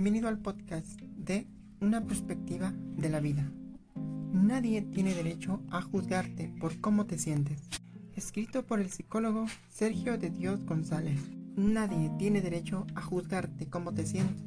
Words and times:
Bienvenido 0.00 0.28
al 0.28 0.38
podcast 0.38 1.00
de 1.00 1.48
Una 1.80 2.06
perspectiva 2.06 2.72
de 2.96 3.08
la 3.08 3.18
vida. 3.18 3.50
Nadie 4.32 4.82
tiene 4.82 5.12
derecho 5.12 5.60
a 5.72 5.82
juzgarte 5.82 6.54
por 6.60 6.80
cómo 6.80 7.06
te 7.06 7.18
sientes. 7.18 7.68
Escrito 8.14 8.64
por 8.64 8.78
el 8.78 8.90
psicólogo 8.90 9.46
Sergio 9.68 10.16
de 10.16 10.30
Dios 10.30 10.64
González. 10.64 11.18
Nadie 11.56 12.12
tiene 12.16 12.40
derecho 12.40 12.86
a 12.94 13.02
juzgarte 13.02 13.66
cómo 13.66 13.92
te 13.92 14.06
sientes. 14.06 14.46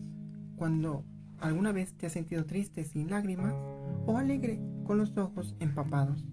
Cuando 0.56 1.04
alguna 1.42 1.74
vez 1.74 1.98
te 1.98 2.06
has 2.06 2.14
sentido 2.14 2.46
triste 2.46 2.86
sin 2.86 3.10
lágrimas 3.10 3.54
o 4.06 4.18
alegre 4.18 4.58
con 4.86 5.00
los 5.00 5.18
ojos 5.18 5.54
empapados. 5.60 6.24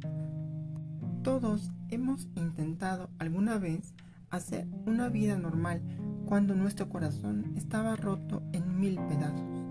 Todos 1.24 1.72
hemos 1.88 2.28
intentado 2.36 3.10
alguna 3.18 3.58
vez 3.58 3.94
hacer 4.30 4.68
una 4.86 5.08
vida 5.08 5.36
normal 5.36 5.82
cuando 6.28 6.54
nuestro 6.54 6.90
corazón 6.90 7.54
estaba 7.56 7.96
roto 7.96 8.42
en 8.52 8.78
mil 8.78 8.96
pedazos. 9.08 9.64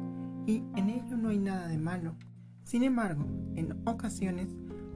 Y 0.48 0.64
en 0.76 0.90
ello 0.90 1.16
no 1.16 1.30
hay 1.30 1.38
nada 1.38 1.68
de 1.68 1.78
malo. 1.78 2.16
Sin 2.64 2.82
embargo, 2.82 3.28
en 3.56 3.78
ocasiones 3.86 4.48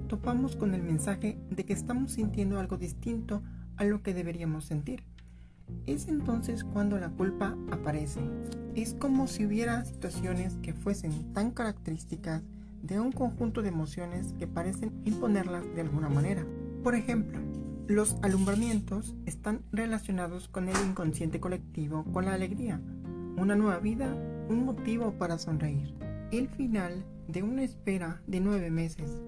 topamos 0.08 0.56
con 0.56 0.74
el 0.74 0.82
mensaje 0.82 1.38
de 1.52 1.64
que 1.64 1.74
estamos 1.74 2.14
sintiendo 2.14 2.60
algo 2.60 2.78
distinto 2.78 3.44
a 3.78 3.84
lo 3.84 4.02
que 4.02 4.16
deberíamos 4.16 4.66
sentir. 4.66 5.04
Es 5.86 6.08
entonces 6.08 6.64
cuando 6.64 6.98
la 6.98 7.12
culpa 7.12 7.56
aparece. 7.70 8.22
Es 8.74 8.96
como 8.96 9.28
si 9.28 9.46
hubiera 9.46 9.86
situaciones 9.86 10.58
que 10.64 10.74
fuesen 10.74 11.32
tan 11.34 11.52
características 11.52 12.42
de 12.82 13.00
un 13.00 13.12
conjunto 13.12 13.62
de 13.62 13.70
emociones 13.70 14.34
que 14.40 14.48
parecen 14.48 15.00
imponerlas 15.06 15.64
de 15.76 15.82
alguna 15.82 16.10
manera. 16.10 16.44
Por 16.84 16.96
ejemplo, 16.96 17.40
los 17.92 18.16
alumbramientos 18.22 19.16
están 19.26 19.64
relacionados 19.72 20.48
con 20.48 20.70
el 20.70 20.76
inconsciente 20.88 21.40
colectivo, 21.40 22.06
con 22.14 22.26
la 22.26 22.34
alegría, 22.34 22.82
una 23.36 23.56
nueva 23.56 23.80
vida, 23.80 24.16
un 24.50 24.66
motivo 24.66 25.18
para 25.18 25.38
sonreír. 25.38 25.94
El 26.32 26.48
final 26.48 27.06
de 27.28 27.44
una 27.44 27.64
espera 27.64 28.22
de 28.28 28.40
nueve 28.40 28.72
meses. 28.72 29.22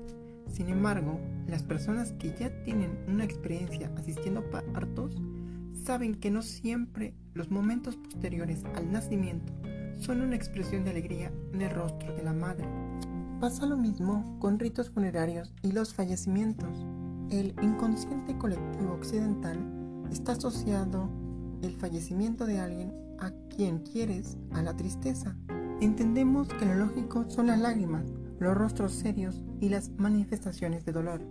Sin 0.48 0.70
embargo, 0.70 1.20
las 1.48 1.64
personas 1.64 2.14
que 2.14 2.34
ya 2.38 2.64
tienen 2.64 2.98
una 3.08 3.26
experiencia 3.26 3.92
asistiendo 3.98 4.40
a 4.40 4.62
partos 4.74 5.22
saben 5.84 6.16
que 6.16 6.32
no 6.32 6.42
siempre 6.42 7.14
los 7.34 7.52
momentos 7.52 7.98
posteriores 7.98 8.64
al 8.76 8.92
nacimiento 8.92 9.52
son 10.00 10.22
una 10.22 10.36
expresión 10.36 10.86
de 10.86 10.92
alegría 10.92 11.32
en 11.54 11.62
el 11.62 11.72
rostro 11.72 12.14
de 12.16 12.24
la 12.24 12.34
madre. 12.34 12.68
Pasa 13.42 13.66
lo 13.66 13.76
mismo 13.76 14.38
con 14.40 14.58
ritos 14.58 14.90
funerarios 14.90 15.54
y 15.62 15.74
los 15.74 15.94
fallecimientos. 15.94 16.86
El 17.30 17.56
inconsciente 17.62 18.38
colectivo 18.38 18.94
occidental 18.94 19.58
está 20.12 20.34
asociado 20.34 21.10
el 21.62 21.76
fallecimiento 21.76 22.46
de 22.46 22.60
alguien 22.60 22.94
a 23.20 23.32
quien 23.50 23.80
quieres 23.80 24.38
a 24.52 24.62
la 24.62 24.76
tristeza. 24.76 25.36
Entendemos 25.82 26.48
que 26.48 26.66
lo 26.66 26.76
lógico 26.76 27.26
son 27.30 27.48
las 27.48 27.60
lágrimas, 27.60 28.06
los 28.40 28.56
rostros 28.56 28.94
serios 28.94 29.44
y 29.60 29.70
las 29.70 29.90
manifestaciones 29.98 30.86
de 30.86 30.92
dolor. 30.92 31.22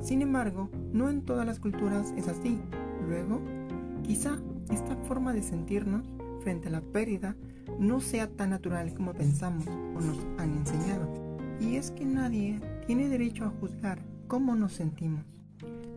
Sin 0.00 0.22
embargo, 0.22 0.70
no 0.92 1.08
en 1.08 1.22
todas 1.22 1.46
las 1.46 1.60
culturas 1.60 2.12
es 2.16 2.28
así. 2.28 2.60
Luego, 3.06 3.40
quizá 4.02 4.38
esta 4.70 4.96
forma 4.96 5.32
de 5.32 5.42
sentirnos 5.42 6.06
frente 6.40 6.68
a 6.68 6.72
la 6.72 6.80
pérdida 6.80 7.36
no 7.78 8.00
sea 8.00 8.28
tan 8.28 8.50
natural 8.50 8.92
como 8.94 9.12
pensamos 9.12 9.66
o 9.66 10.00
nos 10.00 10.18
han 10.38 10.56
enseñado. 10.56 11.08
Y 11.60 11.76
es 11.76 11.90
que 11.90 12.04
nadie 12.04 12.60
tiene 12.86 13.08
derecho 13.08 13.44
a 13.44 13.50
juzgar 13.60 14.02
cómo 14.26 14.56
nos 14.56 14.72
sentimos 14.72 15.41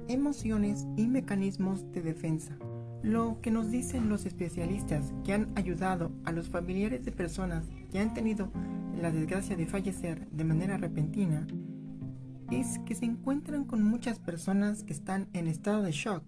emociones 0.07 0.85
y 0.97 1.07
mecanismos 1.07 1.91
de 1.91 2.01
defensa. 2.01 2.57
Lo 3.01 3.39
que 3.41 3.51
nos 3.51 3.69
dicen 3.69 4.09
los 4.09 4.25
especialistas 4.25 5.13
que 5.23 5.33
han 5.33 5.51
ayudado 5.55 6.11
a 6.23 6.31
los 6.31 6.49
familiares 6.49 7.05
de 7.05 7.11
personas 7.11 7.65
que 7.91 7.99
han 7.99 8.13
tenido 8.13 8.51
la 8.99 9.11
desgracia 9.11 9.55
de 9.55 9.67
fallecer 9.67 10.27
de 10.29 10.43
manera 10.43 10.77
repentina 10.77 11.45
es 12.51 12.79
que 12.85 12.95
se 12.95 13.05
encuentran 13.05 13.65
con 13.65 13.83
muchas 13.83 14.19
personas 14.19 14.83
que 14.83 14.93
están 14.93 15.27
en 15.33 15.47
estado 15.47 15.83
de 15.83 15.91
shock. 15.91 16.23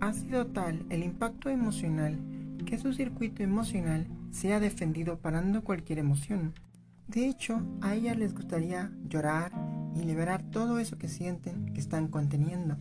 Ha 0.00 0.12
sido 0.12 0.46
tal 0.46 0.84
el 0.90 1.02
impacto 1.02 1.48
emocional 1.48 2.18
que 2.66 2.78
su 2.78 2.92
circuito 2.92 3.42
emocional 3.42 4.06
se 4.30 4.52
ha 4.52 4.60
defendido 4.60 5.18
parando 5.18 5.62
cualquier 5.62 5.98
emoción. 5.98 6.54
De 7.08 7.28
hecho, 7.28 7.62
a 7.80 7.94
ellas 7.94 8.16
les 8.16 8.34
gustaría 8.34 8.92
llorar 9.08 9.52
y 9.94 10.04
liberar 10.04 10.42
todo 10.50 10.78
eso 10.78 10.98
que 10.98 11.08
sienten 11.08 11.66
que 11.74 11.80
están 11.80 12.08
conteniendo 12.08 12.76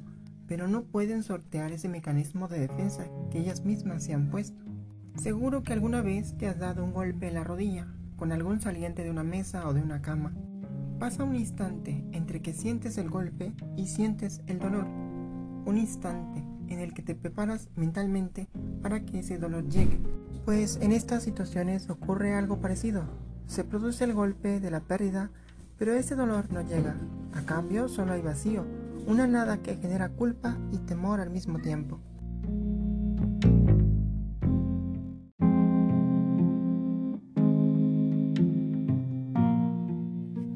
pero 0.51 0.67
no 0.67 0.83
pueden 0.83 1.23
sortear 1.23 1.71
ese 1.71 1.87
mecanismo 1.87 2.49
de 2.49 2.59
defensa 2.59 3.05
que 3.29 3.39
ellas 3.39 3.63
mismas 3.63 4.03
se 4.03 4.13
han 4.13 4.29
puesto. 4.29 4.61
Seguro 5.15 5.63
que 5.63 5.71
alguna 5.71 6.01
vez 6.01 6.37
te 6.37 6.45
has 6.45 6.59
dado 6.59 6.83
un 6.83 6.91
golpe 6.91 7.29
en 7.29 7.35
la 7.35 7.45
rodilla 7.45 7.87
con 8.17 8.33
algún 8.33 8.59
saliente 8.59 9.01
de 9.01 9.11
una 9.11 9.23
mesa 9.23 9.65
o 9.65 9.73
de 9.73 9.81
una 9.81 10.01
cama. 10.01 10.33
Pasa 10.99 11.23
un 11.23 11.37
instante 11.37 12.03
entre 12.11 12.41
que 12.41 12.51
sientes 12.51 12.97
el 12.97 13.09
golpe 13.09 13.53
y 13.77 13.87
sientes 13.87 14.41
el 14.45 14.59
dolor. 14.59 14.83
Un 14.83 15.77
instante 15.77 16.43
en 16.67 16.79
el 16.79 16.93
que 16.93 17.01
te 17.01 17.15
preparas 17.15 17.69
mentalmente 17.77 18.49
para 18.81 19.05
que 19.05 19.19
ese 19.19 19.37
dolor 19.37 19.69
llegue. 19.69 20.01
Pues 20.43 20.79
en 20.81 20.91
estas 20.91 21.23
situaciones 21.23 21.89
ocurre 21.89 22.35
algo 22.35 22.59
parecido. 22.59 23.05
Se 23.47 23.63
produce 23.63 24.03
el 24.03 24.13
golpe 24.13 24.59
de 24.59 24.69
la 24.69 24.81
pérdida, 24.81 25.31
pero 25.77 25.93
ese 25.93 26.15
dolor 26.15 26.51
no 26.51 26.59
llega. 26.61 26.97
A 27.35 27.41
cambio 27.43 27.87
solo 27.87 28.11
hay 28.11 28.21
vacío 28.21 28.65
una 29.07 29.27
nada 29.27 29.61
que 29.61 29.75
genera 29.75 30.09
culpa 30.09 30.57
y 30.71 30.77
temor 30.79 31.19
al 31.19 31.29
mismo 31.29 31.59
tiempo. 31.59 31.99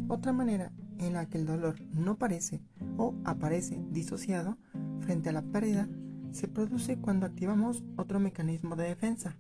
Otra 0.08 0.34
manera 0.34 0.72
en 1.00 1.14
la 1.14 1.28
que 1.28 1.38
el 1.38 1.46
dolor 1.46 1.76
no 1.94 2.18
parece 2.18 2.62
o 2.98 3.14
aparece 3.26 3.84
disociado 3.92 4.58
frente 5.00 5.30
a 5.30 5.34
la 5.34 5.44
pérdida 5.44 5.88
se 6.32 6.48
produce 6.48 6.98
cuando 6.98 7.26
activamos 7.26 7.84
otro 7.96 8.20
mecanismo 8.20 8.76
de 8.76 8.86
defensa, 8.86 9.38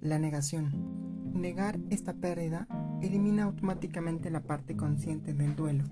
la 0.00 0.18
negación. 0.18 1.32
Negar 1.32 1.78
esta 1.90 2.14
pérdida 2.14 2.68
elimina 3.02 3.44
automáticamente 3.44 4.30
la 4.30 4.42
parte 4.42 4.76
consciente 4.76 5.34
del 5.34 5.56
duelo. 5.56 5.84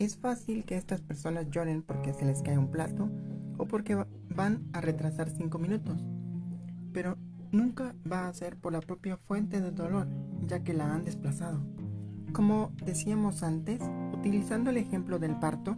Es 0.00 0.16
fácil 0.16 0.64
que 0.64 0.78
estas 0.78 1.02
personas 1.02 1.50
lloren 1.50 1.82
porque 1.82 2.14
se 2.14 2.24
les 2.24 2.40
cae 2.40 2.56
un 2.56 2.70
plato 2.70 3.10
o 3.58 3.66
porque 3.66 4.02
van 4.34 4.66
a 4.72 4.80
retrasar 4.80 5.28
5 5.28 5.58
minutos, 5.58 6.02
pero 6.90 7.18
nunca 7.52 7.94
va 8.10 8.26
a 8.26 8.32
ser 8.32 8.56
por 8.56 8.72
la 8.72 8.80
propia 8.80 9.18
fuente 9.18 9.60
del 9.60 9.74
dolor, 9.74 10.08
ya 10.46 10.64
que 10.64 10.72
la 10.72 10.94
han 10.94 11.04
desplazado. 11.04 11.60
Como 12.32 12.72
decíamos 12.82 13.42
antes, 13.42 13.82
utilizando 14.14 14.70
el 14.70 14.78
ejemplo 14.78 15.18
del 15.18 15.38
parto, 15.38 15.76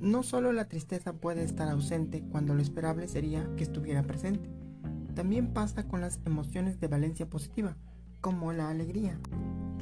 no 0.00 0.24
solo 0.24 0.52
la 0.52 0.64
tristeza 0.64 1.12
puede 1.12 1.44
estar 1.44 1.68
ausente 1.68 2.24
cuando 2.32 2.54
lo 2.54 2.62
esperable 2.62 3.06
sería 3.06 3.48
que 3.54 3.62
estuviera 3.62 4.02
presente, 4.02 4.50
también 5.14 5.52
pasa 5.52 5.86
con 5.86 6.00
las 6.00 6.18
emociones 6.24 6.80
de 6.80 6.88
valencia 6.88 7.30
positiva, 7.30 7.76
como 8.20 8.52
la 8.52 8.70
alegría. 8.70 9.20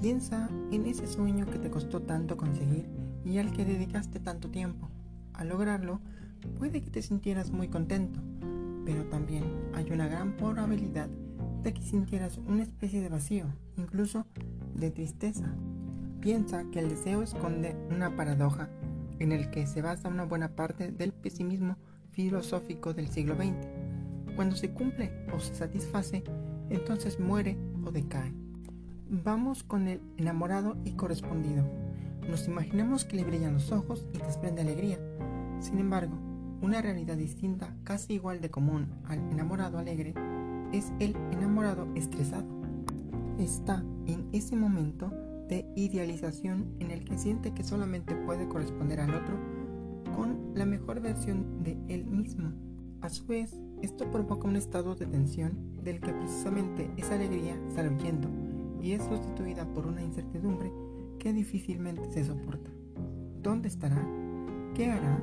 Piensa 0.03 0.51
en 0.71 0.85
ese 0.85 1.07
sueño 1.07 1.47
que 1.47 1.59
te 1.59 1.71
costó 1.71 2.03
tanto 2.03 2.37
conseguir 2.37 3.00
y 3.25 3.39
al 3.39 3.53
que 3.53 3.65
dedicaste 3.65 4.21
tanto 4.21 4.51
tiempo. 4.51 4.89
Al 5.35 5.49
lograrlo, 5.49 6.01
puede 6.59 6.81
que 6.83 6.91
te 6.91 7.03
sintieras 7.03 7.51
muy 7.51 7.69
contento, 7.69 8.21
pero 8.85 9.05
también 9.05 9.45
hay 9.75 9.91
una 9.91 10.09
gran 10.09 10.37
probabilidad 10.37 11.09
de 11.63 11.75
que 11.75 11.83
sintieras 11.83 12.39
una 12.39 12.63
especie 12.63 13.01
de 13.01 13.09
vacío, 13.09 13.47
incluso 13.77 14.27
de 14.75 14.91
tristeza. 14.91 15.55
Piensa 16.21 16.65
que 16.71 16.81
el 16.81 16.89
deseo 16.89 17.23
esconde 17.23 17.77
una 17.91 18.17
paradoja 18.17 18.69
en 19.19 19.33
el 19.33 19.51
que 19.51 19.67
se 19.67 19.83
basa 19.83 20.09
una 20.09 20.25
buena 20.25 20.57
parte 20.57 20.91
del 20.91 21.13
pesimismo 21.13 21.77
filosófico 22.11 22.95
del 22.95 23.09
siglo 23.09 23.37
XX. 23.37 23.69
Cuando 24.35 24.57
se 24.57 24.71
cumple 24.71 25.13
o 25.33 25.41
se 25.41 25.55
satisface, 25.55 26.25
entonces 26.71 27.21
muere 27.21 27.59
o 27.85 27.91
decae. 27.91 28.33
Vamos 29.09 29.63
con 29.63 29.89
el 29.89 30.01
enamorado 30.17 30.77
y 30.85 30.93
correspondido. 30.93 31.65
Nos 32.29 32.47
imaginamos 32.47 33.05
que 33.05 33.17
le 33.17 33.25
brillan 33.25 33.55
los 33.55 33.73
ojos 33.73 34.07
y 34.13 34.19
desprende 34.19 34.63
alegría. 34.63 34.99
Sin 35.61 35.79
embargo, 35.79 36.17
una 36.63 36.83
realidad 36.83 37.17
distinta, 37.17 37.75
casi 37.85 38.15
igual 38.15 38.41
de 38.41 38.51
común 38.51 38.89
al 39.07 39.19
enamorado 39.31 39.79
alegre, 39.79 40.15
es 40.73 40.93
el 41.01 41.17
enamorado 41.33 41.89
estresado. 41.95 42.47
Está 43.39 43.83
en 44.07 44.29
ese 44.33 44.57
momento 44.57 45.11
de 45.49 45.67
idealización 45.75 46.75
en 46.79 46.91
el 46.91 47.05
que 47.05 47.19
siente 47.19 47.53
que 47.53 47.65
solamente 47.65 48.15
puede 48.15 48.47
corresponder 48.49 49.01
al 49.01 49.15
otro 49.15 49.37
con 50.15 50.53
la 50.55 50.67
mejor 50.67 51.01
versión 51.01 51.63
de 51.65 51.77
él 51.89 52.05
mismo. 52.05 52.53
A 53.01 53.09
su 53.09 53.27
vez, 53.27 53.57
esto 53.83 54.11
provoca 54.11 54.47
un 54.47 54.57
estado 54.57 54.95
de 54.95 55.07
tensión 55.07 55.83
del 55.83 56.01
que 56.01 56.13
precisamente 56.13 56.91
esa 56.99 57.15
alegría 57.15 57.59
sale 57.75 57.89
huyendo 57.89 58.29
y 58.83 58.93
es 58.93 59.03
sustituida 59.03 59.67
por 59.73 59.87
una 59.87 60.03
incertidumbre 60.03 60.71
que 61.21 61.33
difícilmente 61.33 62.11
se 62.11 62.25
soporta. 62.25 62.71
¿Dónde 63.41 63.69
estará? 63.69 64.05
¿Qué 64.75 64.91
hará? 64.91 65.21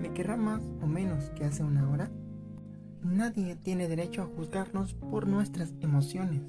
¿Me 0.00 0.12
querrá 0.12 0.36
más 0.36 0.62
o 0.80 0.86
menos 0.86 1.30
que 1.30 1.44
hace 1.44 1.64
una 1.64 1.90
hora? 1.90 2.10
Nadie 3.02 3.56
tiene 3.56 3.88
derecho 3.88 4.22
a 4.22 4.26
juzgarnos 4.26 4.94
por 4.94 5.26
nuestras 5.26 5.74
emociones. 5.80 6.42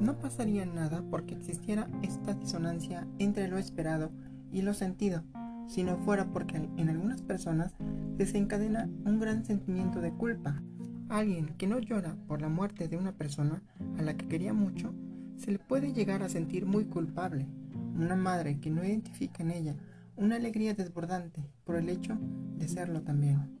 No 0.00 0.18
pasaría 0.18 0.66
nada 0.66 1.04
porque 1.08 1.34
existiera 1.34 1.88
esta 2.02 2.34
disonancia 2.34 3.06
entre 3.20 3.46
lo 3.46 3.58
esperado 3.58 4.10
y 4.50 4.62
lo 4.62 4.74
sentido, 4.74 5.22
si 5.68 5.84
no 5.84 5.98
fuera 5.98 6.32
porque 6.32 6.56
en 6.56 6.88
algunas 6.88 7.22
personas 7.22 7.74
desencadena 8.16 8.88
un 9.04 9.20
gran 9.20 9.44
sentimiento 9.44 10.00
de 10.00 10.12
culpa. 10.12 10.62
Alguien 11.08 11.54
que 11.58 11.66
no 11.66 11.78
llora 11.78 12.16
por 12.26 12.40
la 12.40 12.48
muerte 12.48 12.88
de 12.88 12.96
una 12.96 13.12
persona 13.12 13.62
a 13.98 14.02
la 14.02 14.16
que 14.16 14.26
quería 14.26 14.54
mucho, 14.54 14.94
se 15.36 15.52
le 15.52 15.58
puede 15.58 15.92
llegar 15.92 16.22
a 16.22 16.28
sentir 16.28 16.64
muy 16.64 16.86
culpable. 16.86 17.46
Una 17.94 18.16
madre 18.16 18.58
que 18.58 18.70
no 18.70 18.84
identifica 18.84 19.42
en 19.42 19.52
ella 19.52 19.76
una 20.16 20.36
alegría 20.36 20.74
desbordante 20.74 21.44
por 21.64 21.76
el 21.76 21.88
hecho 21.88 22.18
de 22.56 22.68
serlo 22.68 23.02
también. 23.02 23.60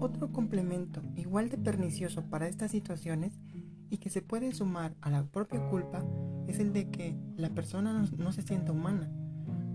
Otro 0.00 0.32
complemento 0.32 1.00
igual 1.16 1.48
de 1.48 1.58
pernicioso 1.58 2.22
para 2.22 2.48
estas 2.48 2.70
situaciones 2.70 3.38
y 3.90 3.98
que 3.98 4.10
se 4.10 4.22
puede 4.22 4.52
sumar 4.52 4.94
a 5.00 5.10
la 5.10 5.24
propia 5.24 5.68
culpa 5.68 6.04
es 6.46 6.58
el 6.58 6.72
de 6.72 6.90
que 6.90 7.16
la 7.36 7.50
persona 7.50 8.04
no, 8.16 8.32
se 8.32 8.42
sienta 8.42 8.72
humana. 8.72 9.10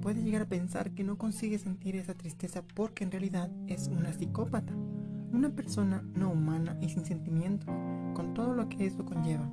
Puede 0.02 0.24
llegar 0.24 0.44
a 0.44 0.50
pensar 0.50 0.92
que 0.92 1.04
no 1.04 1.18
consigue 1.18 1.60
sentir 1.60 1.96
esa 1.96 2.14
tristeza 2.14 2.64
porque 2.76 3.04
en 3.04 3.12
realidad 3.12 3.52
es 3.68 3.88
una 3.88 4.12
psicópata, 4.12 4.74
una 5.32 5.50
persona 5.50 6.04
no 6.14 6.32
humana 6.32 6.78
y 6.82 6.90
sin 6.90 7.06
sentimientos, 7.06 7.70
con 8.14 8.34
todo 8.34 8.54
lo 8.54 8.70
que 8.70 8.86
eso 8.86 9.06
conlleva. 9.06 9.50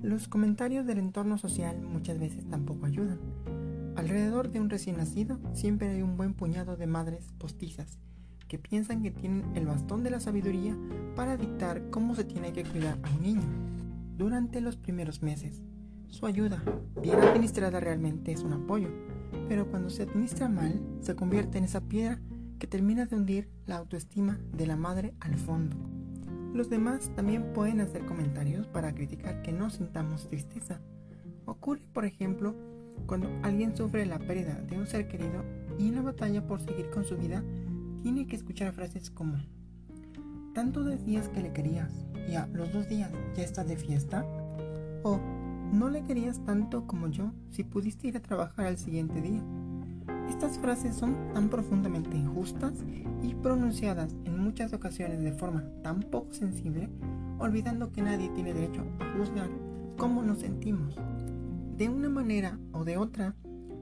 Los 0.00 0.28
comentarios 0.28 0.84
del 0.86 0.98
entorno 0.98 1.38
social 1.38 1.80
muchas 1.80 2.18
veces 2.18 2.44
tampoco 2.48 2.86
ayudan. 2.86 3.20
Alrededor 3.96 4.50
de 4.50 4.60
un 4.60 4.70
recién 4.70 4.96
nacido 4.96 5.38
siempre 5.52 5.88
hay 5.88 6.02
un 6.02 6.16
buen 6.16 6.34
puñado 6.34 6.76
de 6.76 6.86
madres 6.86 7.32
postizas 7.38 7.98
que 8.48 8.58
piensan 8.58 9.02
que 9.02 9.10
tienen 9.10 9.44
el 9.54 9.66
bastón 9.66 10.02
de 10.02 10.10
la 10.10 10.20
sabiduría 10.20 10.76
para 11.16 11.36
dictar 11.36 11.90
cómo 11.90 12.14
se 12.14 12.24
tiene 12.24 12.52
que 12.52 12.64
cuidar 12.64 12.98
a 13.02 13.10
un 13.10 13.22
niño. 13.22 13.48
Durante 14.16 14.60
los 14.60 14.76
primeros 14.76 15.22
meses, 15.22 15.62
su 16.08 16.26
ayuda, 16.26 16.62
bien 17.00 17.18
administrada 17.18 17.80
realmente 17.80 18.32
es 18.32 18.42
un 18.42 18.52
apoyo, 18.52 18.88
pero 19.48 19.70
cuando 19.70 19.88
se 19.88 20.02
administra 20.02 20.48
mal, 20.48 20.80
se 21.00 21.16
convierte 21.16 21.58
en 21.58 21.64
esa 21.64 21.80
piedra 21.80 22.20
que 22.58 22.66
termina 22.66 23.06
de 23.06 23.16
hundir 23.16 23.50
la 23.66 23.76
autoestima 23.76 24.38
de 24.52 24.66
la 24.66 24.76
madre 24.76 25.14
al 25.20 25.36
fondo. 25.36 25.76
Los 26.52 26.68
demás 26.68 27.10
también 27.16 27.52
pueden 27.54 27.80
hacer 27.80 28.04
comentarios 28.04 28.66
para 28.66 28.94
criticar 28.94 29.40
que 29.42 29.52
no 29.52 29.70
sintamos 29.70 30.28
tristeza. 30.28 30.80
Ocurre, 31.46 31.82
por 31.94 32.04
ejemplo, 32.04 32.54
cuando 33.06 33.28
alguien 33.42 33.76
sufre 33.76 34.06
la 34.06 34.18
pérdida 34.18 34.54
de 34.54 34.78
un 34.78 34.86
ser 34.86 35.08
querido 35.08 35.44
y 35.78 35.90
la 35.90 36.02
batalla 36.02 36.46
por 36.46 36.60
seguir 36.60 36.90
con 36.90 37.04
su 37.04 37.16
vida 37.16 37.42
tiene 38.02 38.26
que 38.26 38.36
escuchar 38.36 38.72
frases 38.72 39.10
como 39.10 39.38
tanto 40.54 40.84
decías 40.84 41.28
que 41.28 41.40
le 41.40 41.52
querías 41.52 42.06
y 42.28 42.34
a 42.34 42.46
los 42.48 42.72
dos 42.72 42.88
días 42.88 43.10
ya 43.34 43.42
estás 43.42 43.66
de 43.66 43.76
fiesta 43.76 44.24
o 45.02 45.18
no 45.72 45.88
le 45.88 46.04
querías 46.04 46.44
tanto 46.44 46.86
como 46.86 47.08
yo 47.08 47.32
si 47.50 47.64
pudiste 47.64 48.08
ir 48.08 48.16
a 48.16 48.22
trabajar 48.22 48.66
al 48.66 48.76
siguiente 48.76 49.20
día. 49.22 49.42
Estas 50.28 50.58
frases 50.58 50.94
son 50.94 51.16
tan 51.32 51.48
profundamente 51.48 52.16
injustas 52.16 52.74
y 53.22 53.34
pronunciadas 53.34 54.14
en 54.24 54.38
muchas 54.38 54.72
ocasiones 54.72 55.22
de 55.22 55.32
forma 55.32 55.64
tan 55.82 56.00
poco 56.00 56.32
sensible, 56.32 56.88
olvidando 57.38 57.90
que 57.90 58.02
nadie 58.02 58.28
tiene 58.30 58.52
derecho 58.52 58.84
a 59.00 59.16
juzgar 59.16 59.48
cómo 59.96 60.22
nos 60.22 60.40
sentimos. 60.40 60.96
De 61.76 61.88
una 61.88 62.08
manera 62.08 62.58
o 62.72 62.84
de 62.84 62.98
otra, 62.98 63.34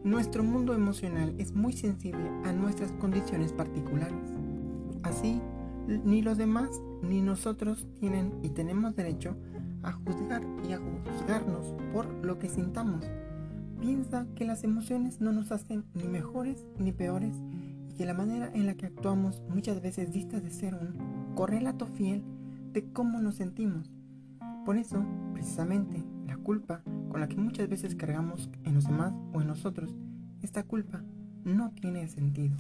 nuestro 0.04 0.42
mundo 0.44 0.74
emocional 0.74 1.34
es 1.38 1.52
muy 1.52 1.72
sensible 1.72 2.30
a 2.44 2.52
nuestras 2.52 2.92
condiciones 2.92 3.52
particulares. 3.52 4.30
Así, 5.02 5.40
ni 5.86 6.22
los 6.22 6.38
demás 6.38 6.70
ni 7.02 7.20
nosotros 7.20 7.86
tienen 7.98 8.32
y 8.42 8.50
tenemos 8.50 8.94
derecho 8.94 9.36
a 9.82 9.92
juzgar 9.92 10.42
y 10.68 10.72
a 10.72 10.78
juzgarnos 10.78 11.74
por 11.92 12.06
lo 12.24 12.38
que 12.38 12.48
sintamos. 12.48 13.04
Piensa 13.80 14.26
que 14.36 14.44
las 14.44 14.62
emociones 14.62 15.20
no 15.20 15.32
nos 15.32 15.50
hacen 15.52 15.84
ni 15.94 16.04
mejores 16.04 16.66
ni 16.78 16.92
peores 16.92 17.34
y 17.88 17.94
que 17.94 18.06
la 18.06 18.14
manera 18.14 18.50
en 18.54 18.66
la 18.66 18.74
que 18.74 18.86
actuamos 18.86 19.42
muchas 19.48 19.82
veces 19.82 20.12
dista 20.12 20.38
de 20.38 20.50
ser 20.50 20.74
un 20.74 21.34
correlato 21.34 21.86
fiel 21.86 22.22
de 22.72 22.92
cómo 22.92 23.20
nos 23.20 23.36
sentimos. 23.36 23.90
Por 24.64 24.76
eso, 24.76 25.04
precisamente, 25.32 26.04
la 26.26 26.36
culpa 26.36 26.82
con 27.10 27.20
la 27.20 27.28
que 27.28 27.36
muchas 27.36 27.68
veces 27.68 27.96
cargamos 27.96 28.48
en 28.64 28.74
los 28.74 28.84
demás 28.84 29.12
o 29.34 29.40
en 29.40 29.48
nosotros, 29.48 29.94
esta 30.42 30.62
culpa 30.62 31.02
no 31.44 31.72
tiene 31.72 32.06
sentido. 32.06 32.56